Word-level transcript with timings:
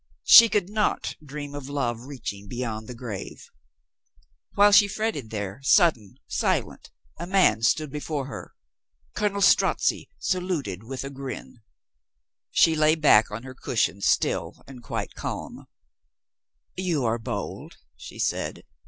She 0.25 0.49
could 0.49 0.67
not 0.67 1.15
dream 1.23 1.53
of 1.53 1.69
love 1.69 2.05
reaching 2.07 2.47
beyond 2.47 2.87
the 2.87 2.95
grave. 2.95 3.45
While 4.55 4.71
she 4.71 4.87
fretted 4.87 5.29
there, 5.29 5.59
sudden, 5.61 6.15
silent, 6.25 6.89
a 7.19 7.27
man 7.27 7.61
stood 7.61 7.91
before 7.91 8.25
her. 8.25 8.55
Colonel 9.15 9.41
StrozzI 9.41 10.09
saluted 10.17 10.81
with 10.81 11.03
a 11.03 11.11
grin. 11.11 11.61
443 12.51 12.55
444 12.73 12.73
COLONEL 12.73 12.73
GREATHEART 12.73 12.73
She 12.73 12.75
lay 12.75 12.95
back 12.95 13.29
on 13.29 13.43
her 13.43 13.53
cushions 13.53 14.05
still 14.07 14.63
and 14.65 14.81
quite 14.81 15.13
calm. 15.13 15.67
"You 16.75 17.05
are 17.05 17.19
bold," 17.19 17.77
she 17.95 18.17
said. 18.17 18.63